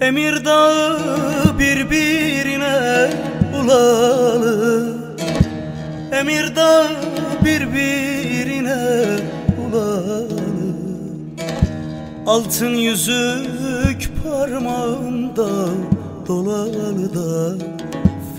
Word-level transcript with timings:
Emir 0.00 0.44
dağı 0.44 0.98
birbirine 1.58 3.10
ulalı. 3.60 4.96
Emir 6.12 6.56
dağı 6.56 6.88
birbirine 7.44 9.04
ulalı. 9.68 10.28
Altın 12.26 12.74
yüzük 12.74 14.10
parmağımda 14.24 15.68
dolalı 16.28 17.14
da 17.14 17.64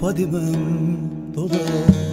Fadimem 0.02 0.98
dolalı. 1.36 2.08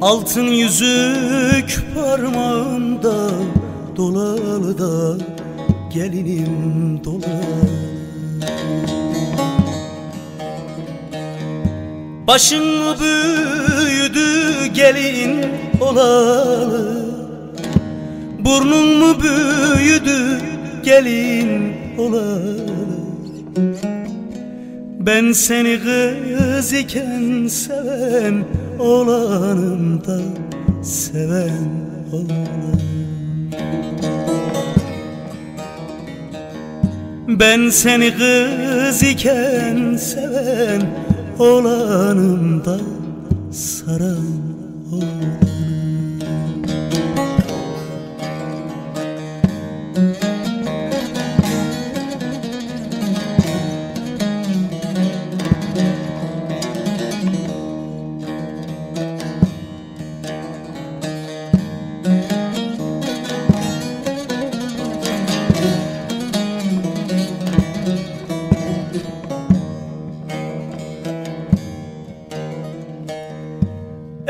Altın 0.00 0.46
yüzük 0.46 1.84
parmağımda 1.94 3.29
dolalı 4.00 4.78
da 4.78 5.24
gelinim 5.94 7.00
dolalı 7.04 7.70
Başın 12.26 12.66
mı 12.66 12.94
büyüdü 13.00 14.66
gelin 14.74 15.44
olalı? 15.80 17.04
Burnun 18.38 18.98
mu 18.98 19.16
büyüdü 19.22 20.40
gelin 20.82 21.74
olalı? 21.98 22.56
Ben 25.00 25.32
seni 25.32 25.80
kız 25.80 26.72
iken 26.72 27.46
seven 27.46 28.44
olanım 28.78 30.04
da 30.04 30.20
seven 30.82 31.68
olanım 32.12 32.80
Ben 37.38 37.70
seni 37.70 38.14
kız 38.16 39.02
iken 39.02 39.96
seven 39.96 40.82
olanım 41.38 42.64
da 42.64 42.78
saran 43.52 44.26
olanım 44.92 45.49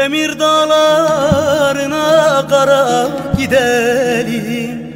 Emir 0.00 0.38
dağlarına 0.38 2.46
kara 2.48 3.08
gidelim. 3.38 4.94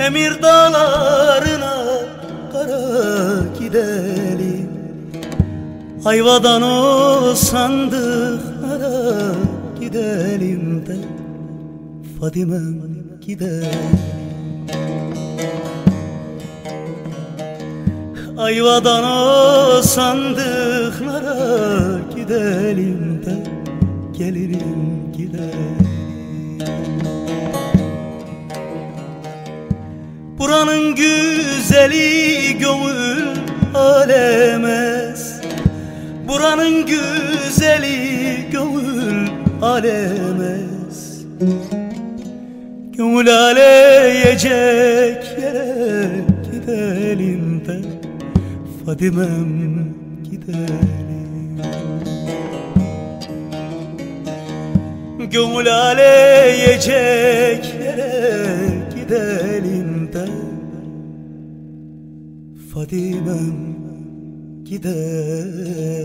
Emir 0.00 0.42
dağlarına 0.42 1.74
kara 2.52 2.80
gidelim. 3.60 4.70
Ayvadan 6.04 6.62
o 6.62 7.34
sandıklara 7.34 9.34
gidelim 9.80 10.86
de 10.86 10.96
Fadimem 12.20 12.82
gidelim. 13.26 13.98
Ayvadan 18.38 19.04
o 19.04 19.82
sandıklara 19.82 21.36
gidelim 22.16 23.22
de 23.26 23.61
gelirim 24.22 25.12
giderim 25.16 25.78
Buranın 30.38 30.94
güzeli 30.94 32.58
gönül 32.58 33.36
alemez. 33.74 35.40
Buranın 36.28 36.86
güzeli 36.86 38.50
gönül 38.52 39.28
alemez. 39.62 41.24
Gönül 42.96 43.38
aleyecek 43.38 45.24
yere 45.42 46.08
gidelim 46.52 47.62
de 47.66 47.80
Fadimem 48.84 49.84
gidelim 50.30 51.21
Gönül 55.32 55.68
aleyecek 55.68 57.64
yere 57.84 58.54
gidelim 58.94 60.12
de. 60.12 60.26
Fadimem 62.72 63.76
gidelim 64.64 66.02